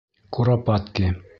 Куропатки! 0.37 1.07